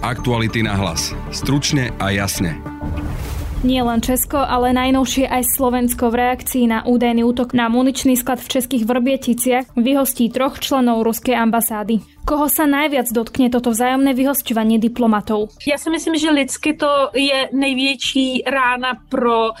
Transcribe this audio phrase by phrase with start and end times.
[0.00, 1.12] Aktuality na hlas.
[1.28, 2.56] Stručne a jasne.
[3.60, 8.40] Nie len Česko, ale najnovšie aj Slovensko v reakcii na údajný útok na muničný sklad
[8.40, 12.00] v českých Vrběticiach vyhostí troch členov ruskej ambasády.
[12.30, 15.50] Koho sa najviac dotkne toto vzájomné vyhosťovanie diplomatov?
[15.66, 19.54] Já si myslím, že lidsky to je největší rána pro uh,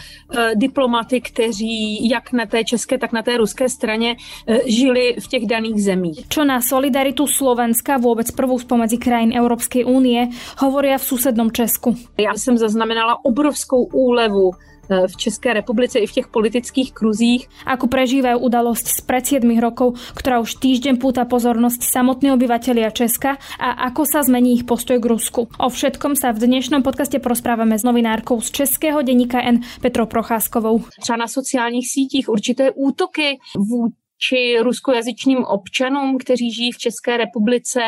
[0.54, 5.46] diplomaty, kteří jak na té české, tak na té ruské straně uh, žili v těch
[5.50, 6.18] daných zemích.
[6.30, 10.30] Čo na solidaritu Slovenska, vôbec prvou spomedzi krajín Európskej únie,
[10.62, 11.98] hovoria v susednom Česku.
[12.14, 17.46] Já jsem zaznamenala obrovskou úlevu eh, v České republice i v těch politických kruzích.
[17.66, 23.38] Ako prežívajú udalosť z pred 7 rokov, ktorá už týždeň púta pozornosť samotní obyvatelia Česka
[23.62, 25.46] a ako sa zmení ich postoj k Rusku.
[25.46, 30.82] O všetkom sa v dnešnom podcaste porozprávame s novinárkou z Českého denníka N Petrou Procházkovou.
[31.00, 37.80] Třeba na sociálních sítích určité útoky vůči ruskojazyčným občanům, kteří žijí v České republice,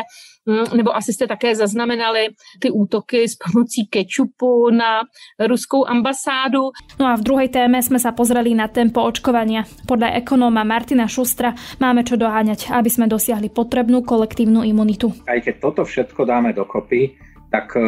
[0.47, 2.27] nebo asi jste také zaznamenali
[2.59, 5.01] ty útoky s pomocí kečupu na
[5.39, 6.71] ruskou ambasádu.
[6.99, 9.63] No a v druhej téme sme sa pozreli na tempo očkovania.
[9.87, 15.15] Podľa ekonóma Martina Šustra máme čo doháňať, aby sme dosiahli potrebnú kolektívnu imunitu.
[15.27, 17.15] Aj keď toto všetko dáme dokopy,
[17.47, 17.81] tak e,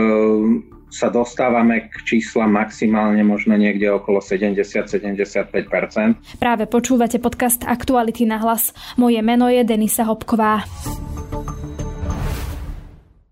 [0.87, 6.39] sa dostávame k číslam maximálne možno niekde okolo 70-75%.
[6.39, 8.71] Práve počúvate podcast Aktuality na hlas.
[8.95, 10.63] Moje meno je Denisa Hopková.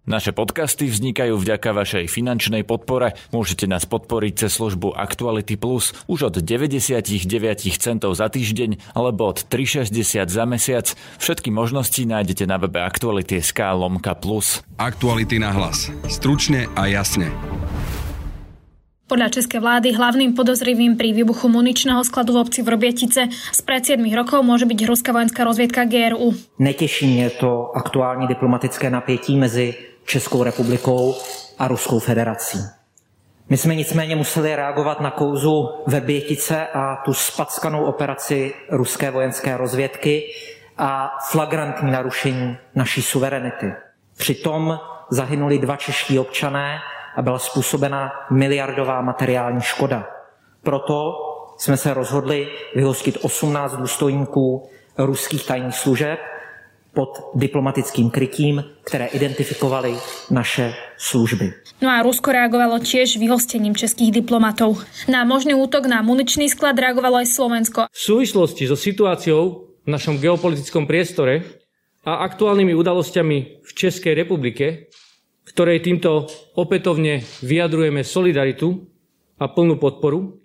[0.04, 3.16] Naše podcasty vznikajú vďaka vašej finančnej podpore.
[3.32, 7.08] Môžete nás podporiť cez službu Actuality Plus už od 99
[7.80, 10.92] centov za týždeň alebo od 3,60 za mesiac.
[11.24, 14.60] Všetky možnosti nájdete na webe Actuality.sk lomka plus.
[14.76, 15.88] Aktuality na hlas.
[16.12, 17.32] Stručne a jasne.
[19.08, 24.44] Podľa českej vlády hlavným podozrivým pri výbuchu muničného skladu v obci Vrbietice spred 7 rokov
[24.44, 26.36] môže byť ruská vojenská rozviedka GRU.
[26.60, 31.16] Netěší mě to aktuální diplomatické napětí mezi Českou republikou
[31.60, 32.60] a Ruskou federací.
[33.50, 40.24] My jsme nicméně museli reagovat na kouzu Verbětice a tu spackanou operaci ruské vojenské rozvědky
[40.78, 43.74] a flagrantní narušení naší suverenity.
[44.18, 46.80] Přitom zahynuli dva čeští občané
[47.16, 50.08] a byla způsobena miliardová materiální škoda.
[50.64, 51.14] Proto
[51.58, 56.20] jsme se rozhodli vyhostit 18 důstojníků ruských tajných služeb
[56.94, 59.98] pod diplomatickým krytím, které identifikovali
[60.32, 61.54] naše služby.
[61.82, 64.86] No a Rusko reagovalo tiež vyhostením českých diplomatov.
[65.10, 67.80] Na možný útok na muničný sklad reagovalo aj Slovensko.
[67.90, 71.44] V súvislosti so situáciou v našom geopolitickom priestore
[72.06, 74.88] a aktuálnymi udalosťami v Českej republike,
[75.50, 78.86] ktorej týmto opätovne vyjadrujeme solidaritu
[79.42, 80.40] a plnú podporu,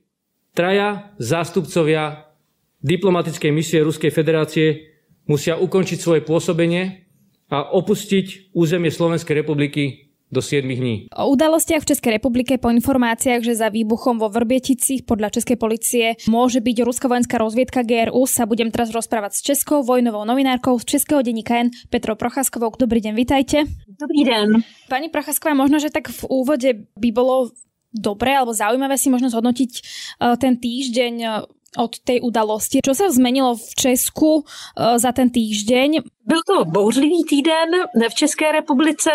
[0.57, 2.35] traja zástupcovia
[2.83, 4.88] diplomatickej misie Ruskej federácie
[5.29, 7.05] musia ukončiť svoje pôsobenie
[7.53, 11.09] a opustiť územie Slovenskej republiky do 7 dní.
[11.17, 16.05] O udalostiach v Českej republike po informáciách, že za výbuchom vo Vrbietici podľa Českej policie
[16.29, 20.85] môže byť ruská vojenská rozviedka GRU, sa budem teraz rozprávať s českou vojnovou novinárkou z
[20.85, 22.77] Českého denníka N Petrou Procházkovou.
[22.77, 23.65] Dobrý deň, vitajte.
[23.89, 24.61] Dobrý den.
[24.93, 27.49] Pani Procházková, možno, že tak v úvode by bolo
[27.89, 29.71] dobré alebo zaujímavé si možno zhodnotiť
[30.21, 31.33] uh, ten týždeň uh,
[31.77, 32.81] od tej udalosti.
[32.81, 36.01] Čo sa zmenilo v Česku uh, za ten týždeň?
[36.29, 37.69] Byl to bouřlivý týden
[38.11, 39.11] v České republice.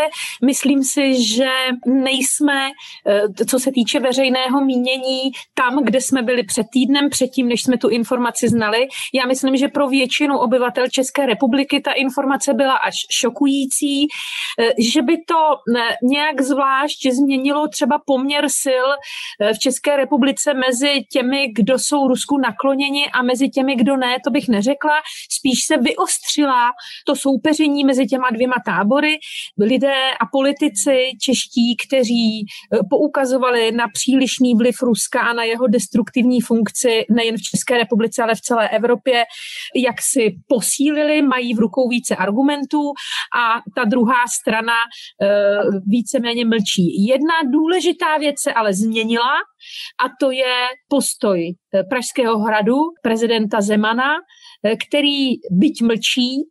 [0.45, 1.49] Myslím si, že
[1.85, 2.69] nejsme,
[3.07, 7.77] eh, co se týče veřejného mínění, tam, kde jsme byli před týdnem, předtím, než jsme
[7.77, 8.87] tu informaci znali.
[9.13, 14.07] Já myslím, že pro většinu obyvatel České republiky ta informace byla až šokující,
[14.59, 15.41] eh, že by to
[15.77, 18.87] eh, nějak zvlášť změnilo třeba poměr sil
[19.53, 24.31] v České republice mezi těmi, kdo jsou Rusku nakloněni a mezi těmi, kdo ne, to
[24.31, 25.01] bych neřekla.
[25.29, 26.71] Spíš se vyostřila
[27.05, 29.17] to soupeření mezi těma dvěma tábory,
[29.59, 36.41] lidé a politici čeští, kteří eh, poukazovali na přílišný vliv Ruska a na jeho destruktivní
[36.41, 39.23] funkci nejen v České republice, ale v celé Evropě,
[39.75, 42.81] jak si posílili, mají v rukou více argumentů
[43.37, 44.73] a ta druhá strana
[45.21, 45.27] eh,
[45.87, 47.05] víceméně mlčí.
[47.07, 49.33] Jedna důležitá věc se ale změnila
[50.05, 50.55] a to je
[50.87, 54.13] postoj eh, Pražského hradu prezidenta Zemana,
[54.87, 56.43] který byť mlčí,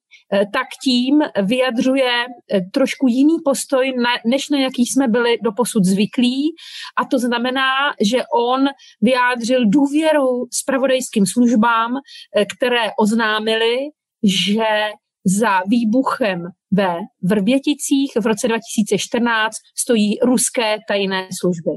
[0.53, 3.93] tak tím vyjadřuje eh, trošku jiný postoj,
[4.27, 6.55] než na jaký jsme byli doposud zvyklí.
[6.99, 7.71] A to znamená,
[8.01, 8.65] že on
[9.01, 13.77] vyjádřil důvěru spravodajským službám, eh, které oznámili,
[14.23, 14.91] že
[15.25, 16.43] za výbuchem
[16.73, 21.71] ve Vrběticích v roce 2014 stojí ruské tajné služby.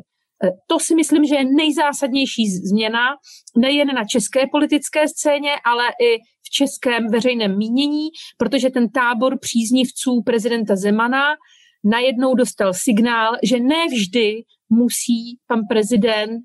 [0.67, 3.15] To si myslím, že je nejzásadnější změna
[3.57, 6.19] nejen na české politické scéně, ale i
[6.55, 8.07] českém veřejném mínění,
[8.37, 11.35] protože ten tábor příznivců prezidenta Zemana
[11.83, 16.41] najednou dostal signál, že nevždy musí pan prezident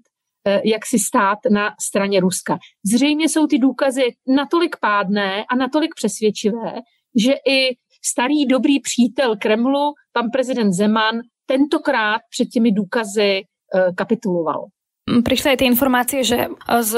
[0.47, 2.59] eh, jak si stát na straně Ruska.
[2.93, 6.73] Zřejmě jsou ty důkazy natolik pádné a natolik přesvědčivé,
[7.17, 14.67] že i starý dobrý přítel Kremlu, pan prezident Zeman, tentokrát před těmi důkazy eh, kapituloval.
[15.11, 16.39] Prišli aj tie informácie, že
[16.81, 16.93] z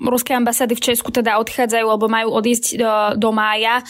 [0.00, 3.84] ruské ambasády v Česku teda odchádzajú alebo majú odísť do, do mája e,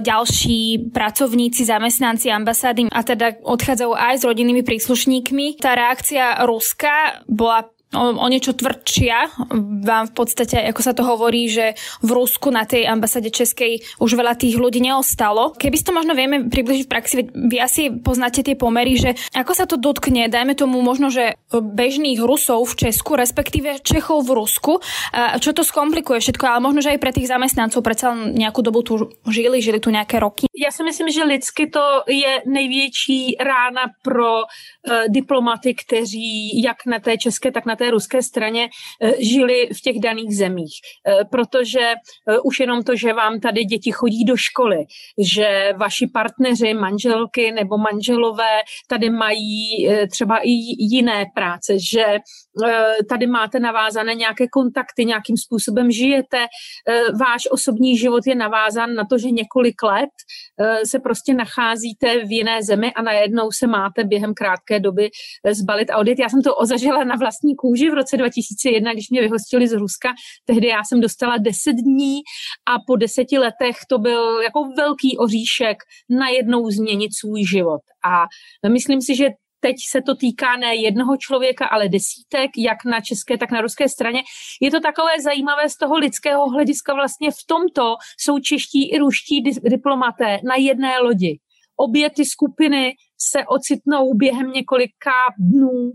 [0.00, 5.60] ďalší pracovníci, zamestnanci ambasády a teda odchádzajú aj s rodinnými príslušníkmi.
[5.60, 9.46] Tá reakcia Ruska bola o, o niečo tvrdšia.
[9.86, 14.14] Vám v podstate, ako sa to hovorí, že v Rusku na tej ambasáde Českej už
[14.14, 15.54] veľa tých ľudí neostalo.
[15.58, 19.64] Keby to možno vieme približiť v praxi, vy asi poznáte tie pomery, že ako sa
[19.66, 24.72] to dotkne, dajme tomu možno, že bežných Rusov v Česku, respektíve Čechov v Rusku,
[25.40, 28.94] čo to skomplikuje všetko, ale možno, že aj pre tých zamestnancov predsa nejakú dobu tu
[29.26, 30.46] žili, žili tu nejaké roky.
[30.54, 36.98] Já si myslím, že lidsky to je největší rána pro uh, diplomaty, kteří jak na
[36.98, 40.74] té české, tak na té ruské straně eh, žili v těch daných zemích.
[41.06, 44.84] Eh, protože eh, už jenom to, že vám tady děti chodí do školy,
[45.18, 52.04] že vaši partneři, manželky nebo manželové tady mají třeba i jiné práce, že
[53.08, 56.46] tady máte navázané nějaké kontakty, nějakým způsobem žijete,
[57.20, 60.10] váš osobní život je navázán na to, že několik let
[60.86, 65.10] se prostě nacházíte v jiné zemi a najednou se máte během krátké doby
[65.50, 66.18] zbalit a odjet.
[66.18, 70.08] Já jsem to ozažila na vlastní kůži v roce 2001, když mě vyhostili z Ruska.
[70.44, 72.20] Tehdy já jsem dostala 10 dní
[72.68, 75.76] a po deseti letech to byl jako velký oříšek
[76.10, 77.80] najednou změnit svůj život.
[78.04, 78.24] A
[78.68, 79.28] myslím si, že
[79.60, 83.88] teď se to týká ne jednoho člověka, ale desítek, jak na české, tak na ruské
[83.88, 84.22] straně.
[84.60, 89.42] Je to takové zajímavé z toho lidského hlediska vlastně v tomto jsou čeští i ruští
[89.62, 91.38] diplomaté na jedné lodi.
[91.76, 95.92] Obě ty skupiny se ocitnou během několika dnů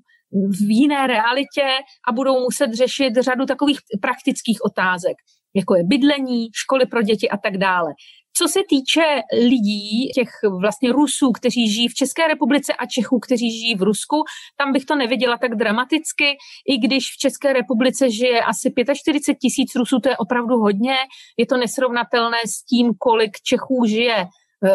[0.50, 1.68] v jiné realitě
[2.08, 5.18] a budou muset řešit řadu takových praktických otázek,
[5.56, 7.94] jako je bydlení, školy pro děti a tak dále.
[8.38, 10.30] Co se týče lidí, těch
[10.62, 14.24] vlastně Rusů, kteří žijí v České republice a Čechů, kteří žijí v Rusku,
[14.58, 16.38] tam bych to neviděla tak dramaticky,
[16.70, 20.96] i když v České republice žije asi 45 tisíc Rusů, to je opravdu hodně,
[21.38, 24.26] je to nesrovnatelné s tím, kolik Čechů žije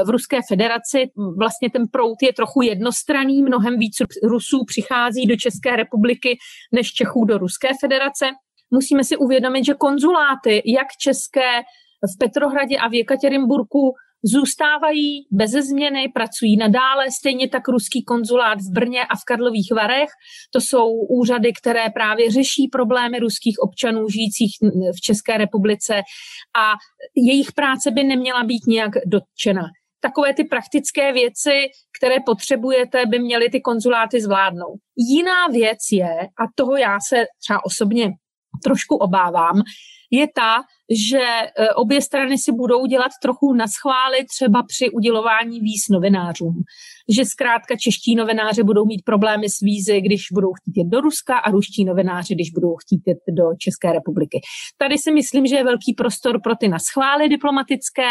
[0.07, 1.11] v Ruské federaci.
[1.39, 6.39] Vlastně ten prout je trochu jednostranný, mnohem víc Rusů přichází do České republiky
[6.73, 8.31] než Čechů do Ruské federace.
[8.71, 11.62] Musíme si uvědomit, že konzuláty, jak české
[12.14, 13.93] v Petrohradě a v Jekatěrinburku,
[14.25, 20.08] zůstávají bez změny, pracují nadále, stejně tak ruský konzulát v Brně a v Karlových Varech.
[20.52, 24.52] To jsou úřady, které právě řeší problémy ruských občanů žijících
[24.97, 25.94] v České republice
[26.62, 26.73] a
[27.17, 29.62] jejich práce by neměla být nějak dotčena
[30.02, 31.69] takové ty praktické věci,
[31.99, 34.79] které potřebujete, by měly ty konzuláty zvládnout.
[34.97, 38.11] Jiná věc je, a toho já se třeba osobně
[38.64, 39.62] trošku obávám,
[40.11, 45.88] je ta, že e, obě strany si budou dělat trochu naschvály třeba při udělování víz
[45.90, 46.62] novinářům.
[47.08, 51.38] Že zkrátka čeští novináři budou mít problémy s vízy, když budou chtít jít do Ruska
[51.38, 54.40] a ruští novináři, když budou chtít jít do České republiky.
[54.78, 58.08] Tady si myslím, že je velký prostor pro ty naschvály diplomatické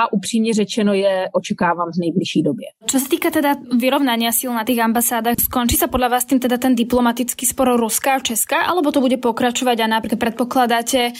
[0.00, 2.66] a upřímně řečeno je očekávám v nejbližší době.
[2.86, 6.56] Co se týká teda vyrovnání sil na těch ambasádách, skončí se podle vás tím teda
[6.56, 11.12] ten diplomatický spor Ruska a Česka, alebo to bude pokračovat a například předpokládáte, e,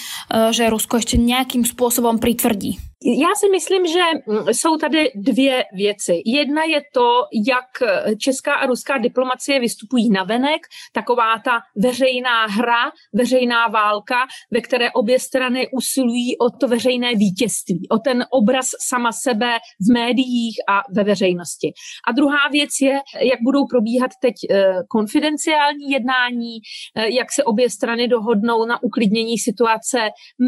[0.52, 2.78] že Rusko ještě nějakým způsobem přitvrdí?
[3.04, 6.22] Já si myslím, že mm, jsou tady dvě věci.
[6.26, 12.92] Jedna je to, jak česká a ruská diplomacie vystupují na venek, taková ta veřejná hra,
[13.12, 19.12] veřejná válka, ve které obě strany usilují o to veřejné vítězství, o ten obraz sama
[19.12, 21.72] sebe v médiích a ve veřejnosti.
[22.08, 26.58] A druhá věc je, jak budou probíhat teď eh, konfidenciální jednání,
[26.96, 29.98] eh, jak se obě strany dohodnou na uklidnění situace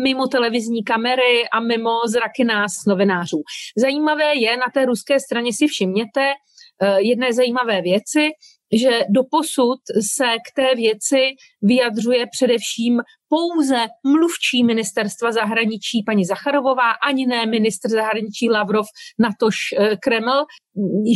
[0.02, 3.42] mimo televizní kamery a mimo zraky nás, novinářů.
[3.78, 6.32] Zajímavé je, na té ruské straně si všimněte
[6.82, 8.30] eh, jedné zajímavé věci,
[8.72, 9.78] že doposud
[10.14, 11.20] se k té věci
[11.62, 18.86] vyjadřuje především pouze mluvčí ministerstva zahraničí paní Zacharovová, ani ne ministr zahraničí Lavrov,
[19.18, 20.44] natož eh, Kreml.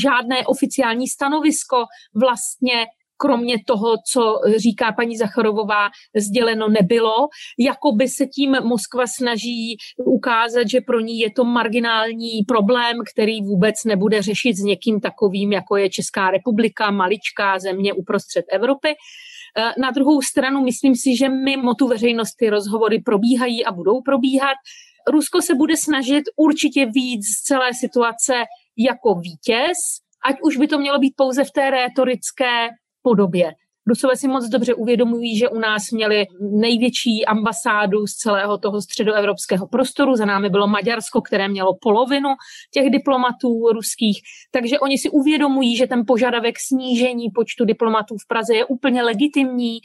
[0.03, 1.77] Žádné oficiální stanovisko
[2.15, 2.87] vlastně
[3.21, 7.29] kromě toho, co říká paní Zacharovová, sděleno nebylo.
[7.59, 13.75] Jakoby se tím Moskva snaží ukázat, že pro ní je to marginální problém, který vůbec
[13.85, 18.89] nebude řešit s někým takovým, jako je Česká republika, maličká země uprostřed Evropy.
[18.89, 24.01] Eh, na druhou stranu myslím si, že mimo tu veřejnost ty rozhovory probíhají a budou
[24.03, 24.57] probíhat.
[25.09, 28.35] Rusko se bude snažit určitě víc z celé situace
[28.79, 29.79] jako vítěz,
[30.25, 32.69] ať už by to mělo být pouze v té rétorické
[33.09, 33.53] podobě.
[33.88, 39.67] Rusové si moc dobře uvědomují, že u nás měli největší ambasádu z celého toho středoevropského
[39.69, 40.17] prostoru.
[40.17, 42.29] Za námi bylo Maďarsko, které mělo polovinu
[42.75, 44.19] těch diplomatů ruských.
[44.50, 49.79] Takže oni si uvědomují, že ten požadavek snížení počtu diplomatů v Praze je úplně legitimní.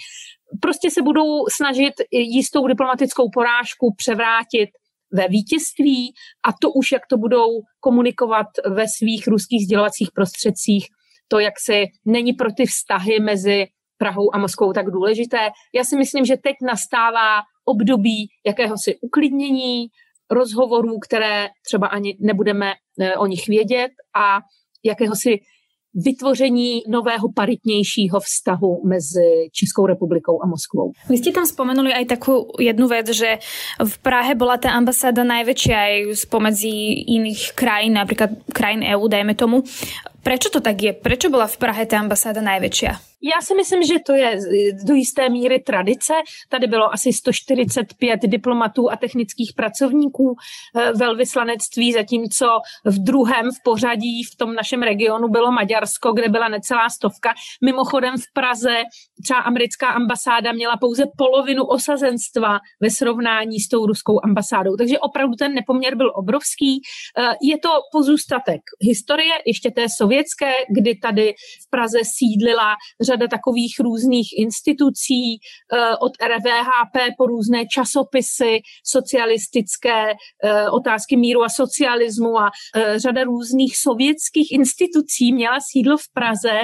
[0.62, 4.70] Prostě se budou snažit jistou diplomatickou porážku převrátit
[5.12, 6.14] ve vítězství
[6.48, 7.48] a to už, jak to budou
[7.80, 10.86] komunikovat ve svých ruských sdělovacích prostředcích,
[11.34, 11.74] to, jak se
[12.06, 13.66] není pro ty vztahy mezi
[13.98, 15.50] Prahou a Moskvou tak důležité.
[15.74, 19.88] Já si myslím, že teď nastává období jakéhosi uklidnění,
[20.32, 24.40] rozhovorů, které třeba ani nebudeme eh, o nich vědět a
[24.84, 25.40] jakéhosi
[25.94, 30.92] vytvoření nového paritnějšího vztahu mezi Českou republikou a Moskvou.
[31.10, 33.38] Vy jste tam spomenuli aj takú jednu vec, že
[33.78, 39.62] v Prahe bola ta ambasáda najväčšia aj spomedzi iných krajín, napríklad krajín EU, dajme tomu.
[40.24, 40.92] Prečo to tak je?
[40.96, 43.14] Prečo bola v Prahe ta ambasáda najväčšia?
[43.24, 44.38] Já si myslím, že to je
[44.84, 46.14] do jisté míry tradice.
[46.50, 52.46] Tady bylo asi 145 diplomatů a technických pracovníků eh, velvyslanectví, zatímco
[52.86, 57.34] v druhém v pořadí v tom našem regionu bylo Maďarsko, kde byla necelá stovka.
[57.66, 58.76] Mimochodem v Praze
[59.24, 64.76] třeba americká ambasáda měla pouze polovinu osazenstva ve srovnání s tou ruskou ambasádou.
[64.76, 66.82] Takže opravdu ten nepoměr byl obrovský.
[67.18, 70.13] Eh, je to pozůstatek historie, ještě té sovětské,
[70.70, 71.34] kdy tady
[71.68, 75.38] v Praze sídlila řada takových různých institucí,
[75.74, 83.24] eh, od RVHP po různé časopisy socialistické, eh, otázky míru a socialismu a eh, řada
[83.24, 86.60] různých sovětských institucí měla sídlo v Praze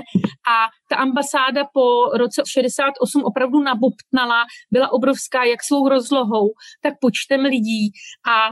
[0.54, 6.50] a ta ambasáda po roce 68 opravdu nabobtnala, byla obrovská jak svou rozlohou,
[6.82, 7.92] tak počtem lidí
[8.28, 8.50] a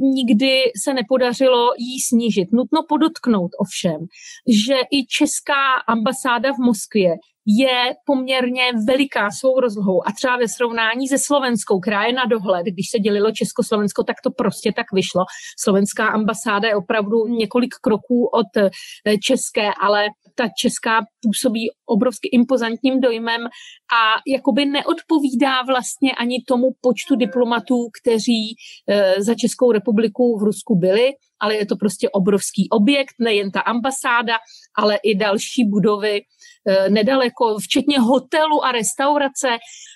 [0.00, 2.52] nikdy se nepodařilo jí snížit.
[2.52, 4.06] Nutno podotknout ovšem,
[4.48, 7.14] že i česká ambasáda v Moskvě
[7.46, 12.66] je poměrně veliká svou rozlohou a třeba ve srovnání se slovenskou, která je na dohled,
[12.66, 15.24] když se dělilo Československo, tak to prostě tak vyšlo.
[15.58, 18.70] Slovenská ambasáda je opravdu několik kroků od e,
[19.18, 27.16] české, ale ta česká působí obrovsky impozantním dojmem a jakoby neodpovídá vlastně ani tomu počtu
[27.16, 28.56] diplomatů, kteří
[28.88, 33.60] e, za Českou republiku v Rusku byli, ale je to prostě obrovský objekt, nejen ta
[33.60, 34.36] ambasáda,
[34.76, 39.48] ale i další budovy e, nedaleko, včetně hotelu a restaurace.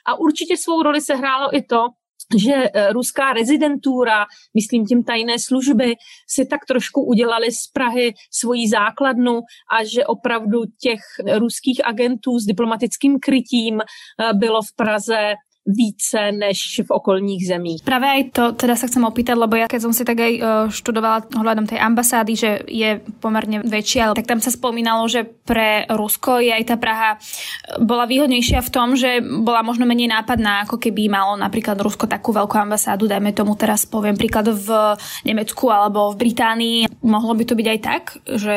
[0.07, 1.89] A určitě svou roli se hrálo i to,
[2.37, 5.95] že eh, ruská rezidentura, myslím tím tajné služby,
[6.29, 9.41] si tak trošku udělali z Prahy svoji základnu
[9.73, 11.01] a že opravdu těch
[11.39, 15.35] ruských agentů s diplomatickým krytím eh, bylo v Praze
[15.69, 17.85] více než v okolních zemích.
[17.85, 20.43] Právě aj to teda sa chcem opýtať, lebo ja keď som si tak aj uh,
[20.73, 26.41] študovala ohľadom tej ambasády, že je pomerne väčšia, tak tam sa spomínalo, že pre Rusko
[26.41, 30.81] je aj tá Praha uh, bola výhodnejšia v tom, že bola možno menej nápadná, ako
[30.81, 34.97] keby malo napríklad Rusko takú veľkú ambasádu, dajme tomu teraz poviem príklad v
[35.29, 36.79] Nemecku alebo v Británii.
[37.05, 38.55] Mohlo by to byť aj tak, že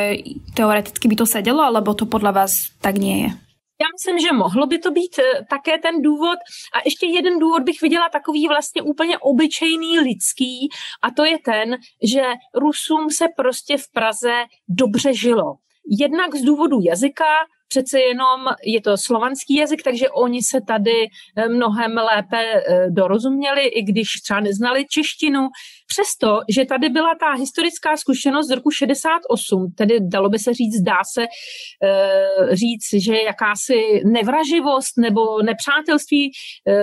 [0.56, 3.51] teoreticky by to sedelo, alebo to podľa vás tak nie je?
[3.80, 6.38] Já myslím, že mohlo by to být eh, také ten důvod.
[6.74, 10.68] A ještě jeden důvod bych viděla takový vlastně úplně obyčejný lidský
[11.02, 12.22] a to je ten, že
[12.54, 14.34] Rusům se prostě v Praze
[14.68, 15.54] dobře žilo.
[16.00, 17.24] Jednak z důvodu jazyka,
[17.68, 20.98] přece jenom je to slovanský jazyk, takže oni se tady
[21.36, 25.48] eh, mnohem lépe eh, dorozuměli, i když třeba neznali češtinu.
[25.92, 30.80] Přesto, že tady byla ta historická zkušenost z roku 68, tedy dalo by se říct,
[30.80, 36.30] dá se eh, říct, že jakási nevraživost nebo nepřátelství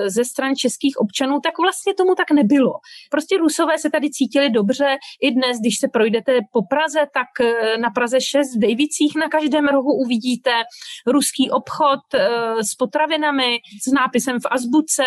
[0.07, 2.73] ze stran českých občanů, tak vlastně tomu tak nebylo.
[3.11, 4.97] Prostě Rusové se tady cítili dobře.
[5.21, 7.47] I dnes, když se projdete po Praze, tak
[7.81, 10.51] na Praze 6 v Dejvicích na každém rohu uvidíte
[11.07, 15.03] ruský obchod eh, s potravinami s nápisem v azbuce,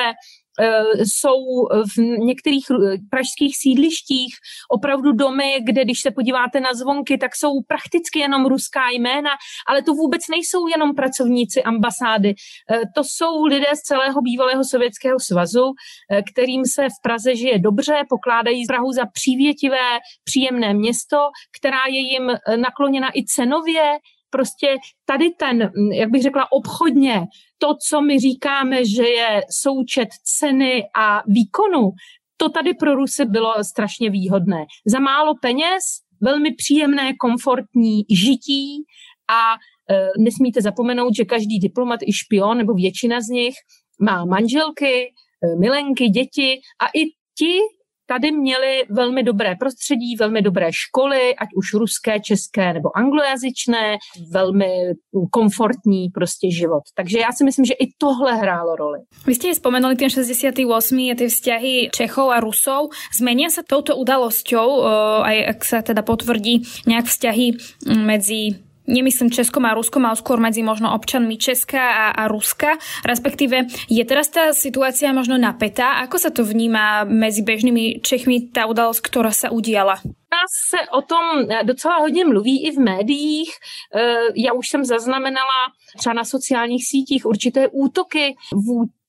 [1.04, 2.66] jsou v některých
[3.10, 4.34] pražských sídlištích
[4.70, 9.30] opravdu domy, kde když se podíváte na zvonky, tak jsou prakticky jenom ruská jména,
[9.68, 12.34] ale to vůbec nejsou jenom pracovníci ambasády.
[12.70, 15.72] Eh, to jsou lidé z celého bývalého Sovětského svazu,
[16.32, 21.16] kterým se v Praze žije dobře, pokládají Prahu za přívětivé, příjemné město,
[21.58, 23.98] která je jim nakloněna i cenově,
[24.32, 27.26] prostě tady ten, jak bych řekla, obchodně,
[27.58, 31.90] to, co my říkáme, že je součet ceny a výkonu,
[32.36, 34.66] to tady pro Rusy bylo strašně výhodné.
[34.86, 35.82] Za málo peněz,
[36.20, 38.84] velmi příjemné, komfortní žití
[39.30, 43.54] a e, nesmíte zapomenout, že každý diplomat i špion, nebo většina z nich,
[44.00, 45.12] má manželky,
[45.44, 47.06] e, milenky, děti a i
[47.38, 47.58] ti
[48.06, 53.96] tady měli velmi dobré prostředí, velmi dobré školy, ať už ruské, české nebo anglojazyčné,
[54.32, 54.68] velmi
[55.30, 56.82] komfortní prostě život.
[56.94, 58.98] Takže já si myslím, že i tohle hrálo roli.
[59.26, 60.98] Vy jste spomenuli ten 68.
[60.98, 62.88] a ty vzťahy Čechov a Rusov.
[63.18, 64.82] Zmenia se touto udalosťou,
[65.22, 67.46] aj ak sa teda potvrdí nejak vzťahy
[68.02, 72.78] medzi nemyslím Českom a Ruskom, ale skôr medzi možno občanmi Česka a, a Ruska.
[73.06, 76.02] Respektíve, je teraz tá situácia možno napätá?
[76.02, 80.00] Ako sa to vníma mezi bežnými Čechmi tá udalosť, ktorá sa udiala?
[80.32, 83.50] nás se o tom docela hodně mluví i v médiích.
[83.94, 85.60] Eh, já už jsem zaznamenala
[85.98, 88.36] třeba na sociálních sítích určité útoky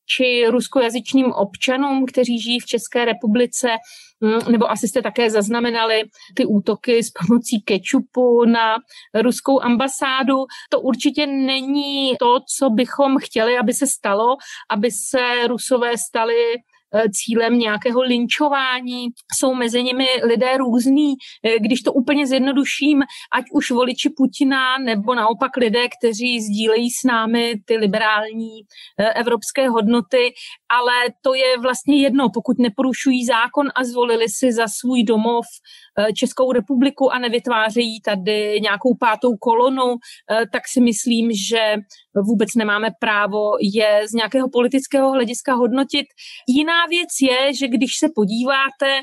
[0.06, 3.68] či ruskojazyčným občanům, kteří žijí v České republice,
[4.22, 6.04] mm, nebo asi jste také zaznamenali
[6.36, 8.76] ty útoky s pomocí kečupu na
[9.22, 10.36] ruskou ambasádu.
[10.70, 14.36] To určitě není to, co bychom chtěli, aby se stalo,
[14.70, 16.36] aby se rusové stali
[17.12, 19.08] cílem nějakého linčování.
[19.38, 21.14] Jsou mezi nimi lidé různý.
[21.44, 23.02] Eh, když to úplně zjednoduším,
[23.34, 28.62] ať už voliči Putina nebo naopak lidé, kteří sdílejí s námi ty liberální
[29.00, 30.34] eh, evropské hodnoty,
[30.70, 35.46] ale to je vlastně jedno, pokud neporušují zákon a zvolili si za svůj domov
[36.16, 39.96] Českou republiku a nevytvářejí tady nějakou pátou kolonu,
[40.52, 41.76] tak si myslím, že
[42.22, 46.06] vůbec nemáme právo je z nějakého politického hlediska hodnotit.
[46.48, 49.00] Jiná věc je, že když se podíváte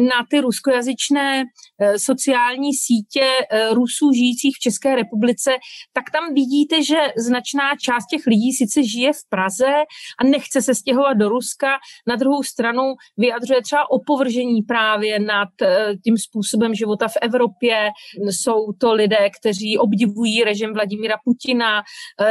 [0.00, 1.44] na ty ruskojazyčné
[1.80, 5.50] eh, sociální sítě eh, Rusů žijících v České republice,
[5.92, 9.72] tak tam vidíte, že značná část těch lidí sice žije v Praze
[10.20, 11.68] a nechce se stěhovat do Ruska,
[12.06, 12.82] na druhou stranu
[13.16, 17.90] vyjadřuje třeba opovržení právě nad eh, tím způsobem života v Evropě.
[18.30, 21.82] Jsou to lidé, kteří obdivují režim Vladimíra Putina,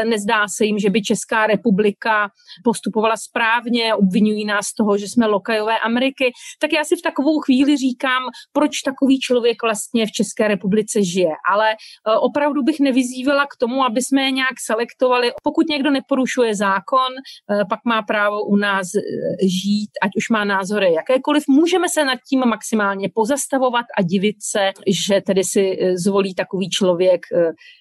[0.05, 2.29] nezdá se jim, že by Česká republika
[2.63, 6.31] postupovala správně, obvinují nás z toho, že jsme lokajové Ameriky.
[6.59, 11.03] Tak já si v takovou chvíli chvíli říkám, proč takový člověk vlastně v České republice
[11.03, 11.35] žije.
[11.53, 11.75] Ale e,
[12.15, 15.31] opravdu bych nevyzývala k tomu, aby jsme je nějak selektovali.
[15.43, 18.99] Pokud někdo neporušuje zákon, e, pak má právo u nás e,
[19.47, 21.43] žít, ať už má názory jakékoliv.
[21.49, 27.21] Můžeme se nad tím maximálně pozastavovat a divit se, že tedy si zvolí takový člověk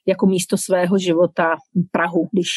[0.06, 1.56] jako místo svého života
[1.90, 2.48] Prahu, když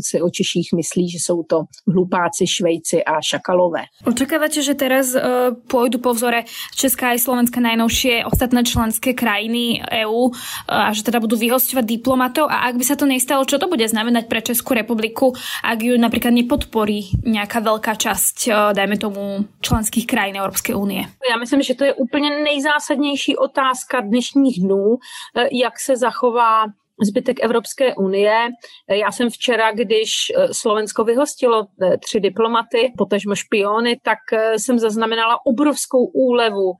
[0.00, 3.82] si o Češích myslí, že jsou to hlupáci, Švejci a šakalové.
[4.06, 10.32] Očekáváte, že teraz uh, pôjdu po vzore Česká aj Slovenska najnovšie ostatné členské krajiny EÚ
[10.68, 13.84] a že teda budú vyhostovať diplomatov a ak by sa to nestalo, čo to bude
[13.84, 19.22] znamenať pre Českú republiku, ak ju napríklad nepodporí nejaká veľká časť, e, dajme tomu,
[19.60, 21.08] členských krajín Európskej únie?
[21.30, 24.96] Já myslím, že to je úplně nejzásadnější otázka dnešních dnů,
[25.36, 26.64] e, jak se zachová
[27.02, 28.48] zbytek Evropské unie.
[28.90, 34.78] Já jsem včera, když eh, Slovensko vyhostilo eh, tři diplomaty, potažmo špiony, tak eh, jsem
[34.78, 36.72] zaznamenala obrovskou úlevu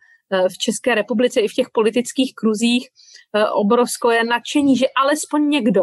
[0.48, 2.88] v České republice i v těch politických kruzích.
[3.52, 5.82] Obrovské nadšení, že alespoň někdo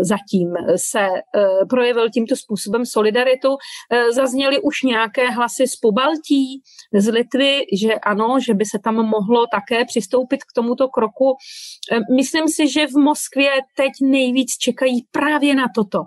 [0.00, 3.56] zatím se eh, projevil tímto způsobem solidaritu.
[3.92, 6.62] Eh, zazněly už nějaké hlasy z Pobaltí,
[6.94, 11.36] z Litvy, že ano, že by se tam mohlo také přistoupit k tomuto kroku.
[12.16, 15.98] Myslím si, že v Moskvě teď nejvíc čekají právě na toto.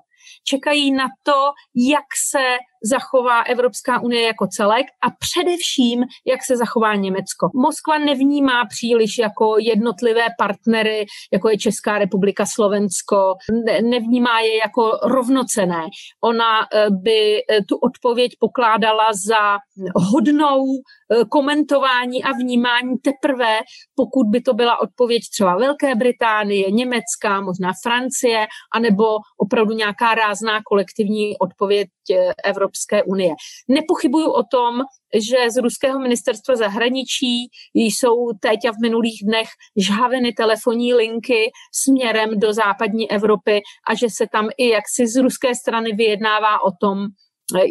[0.43, 6.95] Čekají na to, jak se zachová Evropská unie jako celek a především, jak se zachová
[6.95, 7.49] Německo.
[7.55, 14.99] Moskva nevnímá příliš jako jednotlivé partnery, jako je Česká republika, Slovensko, ne, nevnímá je jako
[15.03, 15.83] rovnocené.
[16.23, 19.57] Ona eh, by eh, tu odpověď pokládala za
[19.95, 23.59] hodnou eh, komentování a vnímání teprve,
[23.95, 29.05] pokud by to byla odpověď třeba Velké Británie, Německa, možná Francie, anebo
[29.37, 31.87] opravdu nějaká rázná kolektivní odpověď
[32.43, 33.33] Evropské Evropské unie.
[33.67, 34.81] Nepochybuju o tom,
[35.13, 42.39] že z ruského ministerstva zahraničí jsou teď a v minulých dnech žhaveny telefonní linky směrem
[42.39, 47.05] do západní Evropy a že se tam i jaksi z ruské strany vyjednává o tom,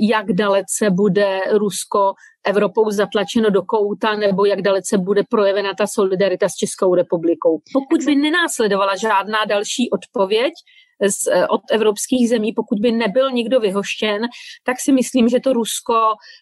[0.02, 2.12] jak dalece bude Rusko
[2.46, 7.58] Evropou zatlačeno do kouta, nebo jak dalece bude projevena ta solidarita s Českou republikou.
[7.72, 10.52] Pokud by nenásledovala žádná další odpověď,
[11.02, 14.22] z, eh, od evropských zemí, pokud by nebyl nikdo vyhoštěn,
[14.64, 15.94] tak si myslím, že to Rusko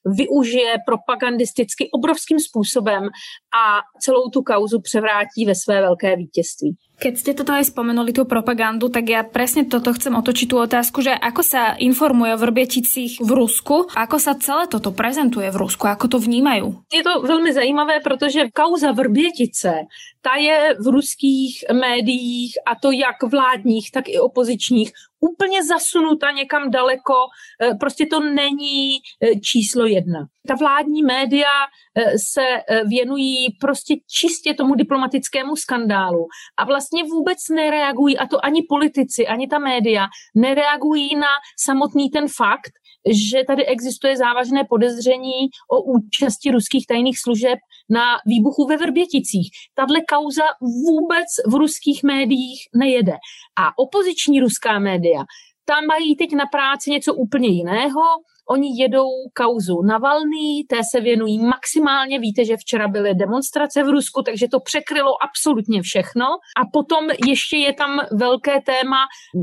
[0.05, 6.77] využije propagandisticky obrovským způsobem a celou tu kauzu převrátí ve své velké vítězství.
[6.97, 11.05] Keď ste toto aj spomenuli, tú propagandu, tak ja presne toto chcem otočiť tú otázku,
[11.05, 15.85] že ako sa informuje o Vrběticích v Rusku, ako sa celé toto prezentuje v Rusku,
[15.85, 16.89] ako to vnímajú?
[16.89, 19.85] Je to velmi zajímavé, protože kauza Vrbětice,
[20.25, 26.71] ta je v ruských médiích, a to jak vládních, tak i opozičních, úplně zasunuta někam
[26.71, 27.15] daleko,
[27.63, 30.27] eh, prostě to není eh, číslo jedna.
[30.49, 31.49] Ta vládní média
[31.95, 32.45] eh, se
[32.89, 36.27] věnují prostě čistě tomu diplomatickému skandálu
[36.59, 42.29] a vlastně vůbec nereagují, a to ani politici, ani ta média, nereagují na samotný ten
[42.37, 42.73] fakt,
[43.07, 47.59] že tady existuje závažné podezření o účasti ruských tajných služeb
[47.91, 49.51] na výbuchu ve Vrběticích.
[49.75, 53.17] Tahle kauza vůbec v ruských médiích nejede.
[53.59, 55.25] A opoziční ruská média,
[55.65, 58.03] tam mají teď na práci něco úplně jiného,
[58.51, 62.19] Oni jedou kauzu Navalný, té se věnují maximálně.
[62.19, 66.25] Víte, že včera byly demonstrace v Rusku, takže to překrylo absolutně všechno.
[66.57, 68.97] A potom ještě je tam velké téma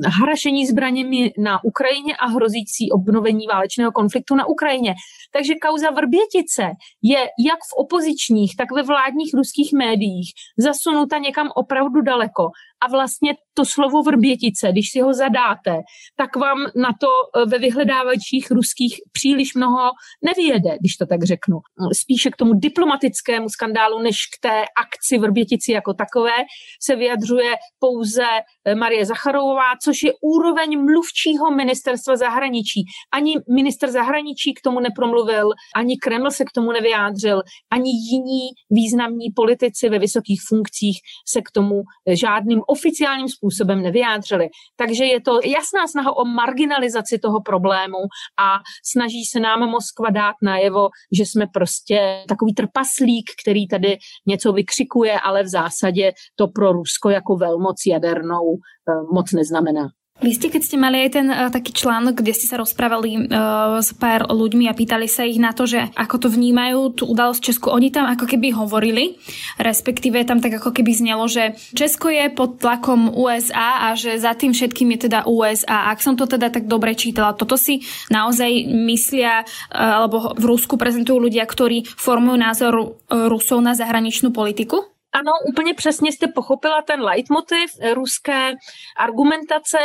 [0.05, 4.93] hrašení zbraněmi na Ukrajině a hrozící obnovení válečného konfliktu na Ukrajině.
[5.33, 6.63] Takže kauza Vrbětice
[7.01, 12.43] je jak v opozičních, tak ve vládních ruských médiích zasunuta někam opravdu daleko
[12.85, 15.81] a vlastně to slovo vrbětice, když si ho zadáte,
[16.15, 19.91] tak vám na to e, ve vyhledávačích ruských příliš mnoho
[20.25, 21.57] nevyjede, když to tak řeknu.
[22.01, 26.37] Spíše k tomu diplomatickému skandálu, než k té akci vrbětici jako takové,
[26.81, 28.25] se vyjadřuje pouze
[28.65, 32.85] e, Marie Zacharová, což je úroveň mluvčího ministerstva zahraničí.
[33.13, 37.41] Ani minister zahraničí k tomu nepromluvil, ani Kreml se k tomu nevyjádřil,
[37.71, 44.47] ani jiní významní politici ve vysokých funkcích se k tomu e, žádným oficiálním způsobem nevyjádřili.
[44.75, 48.01] Takže je to jasná snaha o marginalizaci toho problému
[48.39, 48.47] a
[48.91, 55.19] snaží se nám Moskva dát najevo, že jsme prostě takový trpaslík, který tady něco vykřikuje,
[55.19, 59.88] ale v zásadě to pro Rusko jako velmoc jadernou eh, moc neznamená.
[60.21, 63.82] Vy ste, keď ste mali aj ten uh, taký článok, kde ste sa rozprávali uh,
[63.82, 67.41] s pár ľuďmi a pýtali sa ich na to, že ako to vnímajú, tú udalosť
[67.41, 69.17] Česku, oni tam ako keby hovorili,
[69.58, 74.38] respektíve tam tak ako keby znelo, že Česko je pod tlakom USA a že za
[74.38, 75.89] tým všetkým je teda USA.
[75.89, 77.82] Ak som to teda tak dobre čítala, toto si
[78.13, 84.92] naozaj myslia, uh, alebo v Rusku prezentujú ľudia, ktorí formujú názor Rusov na zahraničnú politiku?
[85.13, 88.54] Ano, úplně přesně jste pochopila ten leitmotiv eh, ruské
[88.97, 89.78] argumentace.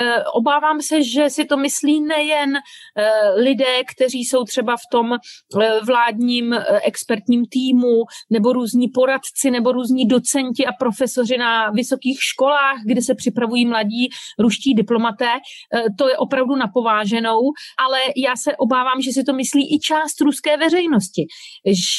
[0.00, 5.16] Eh, obávám se, že si to myslí nejen eh, lidé, kteří jsou třeba v tom
[5.86, 13.02] vládním expertním týmu, nebo různí poradci, nebo různí docenti a profesoři na vysokých školách, kde
[13.02, 15.28] se připravují mladí ruští diplomaté.
[15.98, 17.40] To je opravdu napováženou,
[17.78, 21.26] ale já se obávám, že si to myslí i část ruské veřejnosti,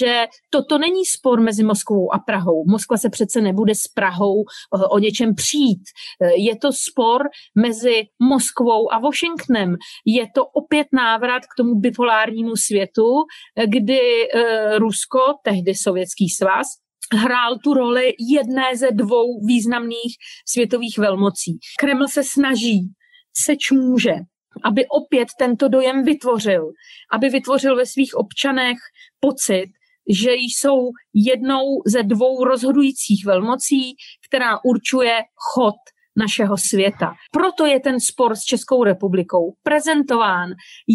[0.02, 4.86] že toto není spor mezi Moskvou a Prahou Moskva se přece nebude s Prahou eh,
[4.90, 5.84] o něčem přijít.
[6.22, 7.22] Eh, je to spor
[7.56, 9.76] mezi Moskvou a Washingtonem.
[10.06, 13.10] Je to opět návrat k tomu bipolárnímu světu,
[13.58, 14.00] eh, kdy
[14.78, 16.68] Rusko, tehdy Sovětský svaz,
[17.14, 20.14] hrál tu roli jedné ze dvou významných
[20.48, 21.60] světových velmocí.
[21.80, 22.80] Kreml se snaží,
[23.38, 24.14] seč může,
[24.64, 26.72] aby opět tento dojem vytvořil,
[27.12, 28.78] aby vytvořil ve svých občanech
[29.20, 29.68] pocit,
[30.10, 30.78] že jsou
[31.14, 33.96] jednou ze dvou rozhodujících velmocí,
[34.28, 35.76] která určuje chod
[36.16, 37.14] našeho světa.
[37.32, 40.50] Proto je ten spor s Českou republikou prezentován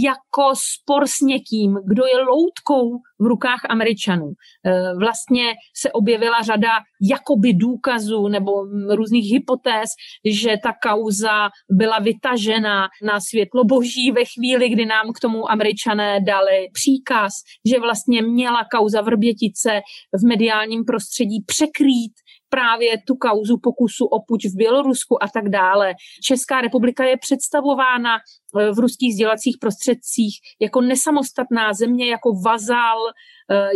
[0.04, 4.32] jako spor s někým, kdo je loutkou v rukách Američanů.
[4.32, 6.68] E, vlastně se objevila řada
[7.10, 8.52] jakoby důkazů nebo
[8.94, 9.90] různých hypotéz,
[10.24, 16.20] že ta kauza byla vytažena na světlo boží ve chvíli, kdy nám k tomu Američané
[16.20, 17.32] dali příkaz,
[17.66, 19.80] že vlastně měla kauza Vrbětice
[20.22, 22.12] v mediálním prostředí překrýt
[22.48, 25.94] právě tu kauzu pokusu o puč v Bělorusku a tak dále.
[26.24, 32.98] Česká republika je představována eh, v ruských sdělacích prostředcích jako nesamostatná země, jako vazal,
[33.50, 33.68] eh,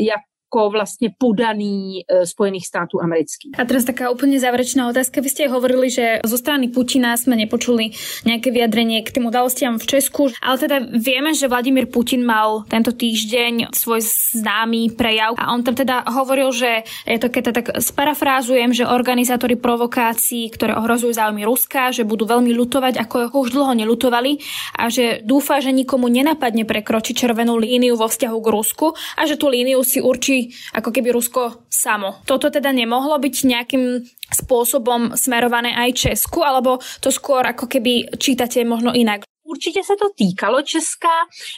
[0.52, 3.56] jak ako vlastne podaný e, Spojených států amerických.
[3.56, 5.24] A teraz taká úplne záverečná otázka.
[5.24, 7.96] Vy ste hovorili, že zo strany Putina sme nepočuli
[8.28, 12.92] nejaké vyjadrenie k tým udalostiam v Česku, ale teda vieme, že Vladimír Putin mal tento
[12.92, 14.04] týždeň svoj
[14.36, 19.56] známy prejav a on tam teda hovoril, že je to keď tak sparafrázujem, že organizátori
[19.56, 24.36] provokácií, ktoré ohrozujú záujmy Ruska, že budú veľmi lutovať, ako už dlho nelutovali
[24.76, 28.86] a že dúfa, že nikomu nenapadne prekročiť červenú líniu vo vzťahu k Rusku
[29.16, 30.41] a že tú líniu si určí
[30.74, 32.24] ako keby Rusko samo.
[32.26, 33.85] Toto teda nemohlo byť nejakým
[34.33, 39.28] spôsobom smerované aj Česku, alebo to skôr ako keby čítate možno inak?
[39.52, 41.08] Určitě se to týkalo Česka.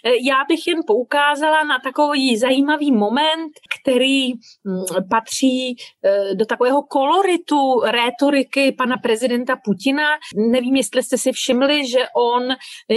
[0.04, 6.82] Eh, já bych jen poukázala na takový zajímavý moment, který mm, patří eh, do takového
[6.82, 10.08] koloritu rétoriky pana prezidenta Putina.
[10.36, 12.42] Nevím, jestli jste si všimli, že on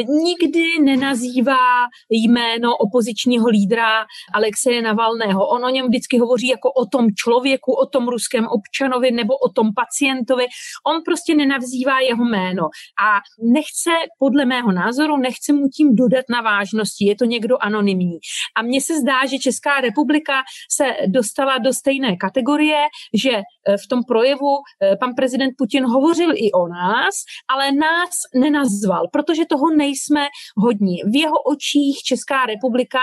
[0.09, 5.47] nikdy nenazývá jméno opozičního lídra Alexeje Navalného.
[5.47, 9.49] On o něm vždycky hovoří jako o tom člověku, o tom ruském občanovi nebo o
[9.49, 10.45] tom pacientovi.
[10.87, 12.63] On prostě nenavzývá jeho jméno
[13.03, 13.19] a
[13.53, 14.86] nechce, podle mého názoru,
[15.17, 17.05] nechce mu tím dodat na vážnosti.
[17.05, 18.17] Je to někdo anonymní.
[18.57, 20.33] A mně se zdá, že Česká republika
[20.71, 22.77] se dostala do stejné kategorie,
[23.13, 27.15] že eh, v tom projevu eh, pan prezident Putin hovořil i o nás,
[27.47, 30.95] ale nás nenazval, protože toho nejsme hodní.
[31.05, 32.99] V jeho očích Česká republika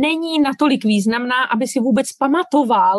[0.00, 2.98] není natolik významná, aby si vůbec pamatoval,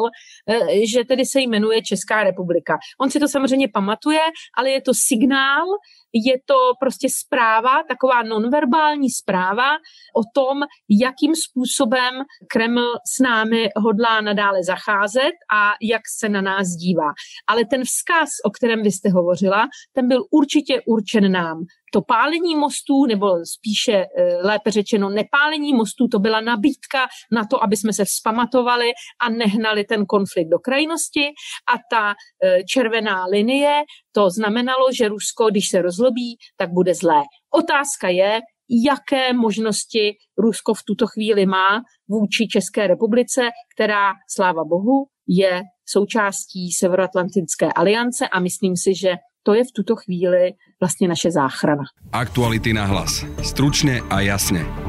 [0.83, 2.77] že tedy se jmenuje Česká republika.
[3.01, 4.19] On si to samozřejmě pamatuje,
[4.57, 5.65] ale je to signál,
[6.13, 9.69] je to prostě zpráva, taková nonverbální zpráva
[10.15, 10.57] o tom,
[10.89, 12.13] jakým způsobem
[12.51, 17.13] Kreml s námi hodlá nadále zacházet a jak se na nás dívá.
[17.47, 22.55] Ale ten vzkaz, o kterém vy jste hovořila, ten byl určitě určen nám to pálení
[22.55, 24.07] mostů, nebo spíše eh,
[24.43, 29.83] lépe řečeno nepálení mostů, to byla nabídka na to, aby jsme se vzpamatovali a nehnali
[29.83, 31.25] ten konflikt do krajnosti
[31.73, 37.21] a ta eh, červená linie, to znamenalo, že Rusko, když se rozlobí, tak bude zlé.
[37.53, 45.05] Otázka je, jaké možnosti Rusko v tuto chvíli má vůči České republice, která, sláva Bohu,
[45.27, 51.31] je součástí Severoatlantické aliance a myslím si, že to je v tuto chvíli vlastně naše
[51.31, 51.83] záchrana.
[52.11, 53.25] Aktuality na hlas.
[53.43, 54.82] Stručne a jasne.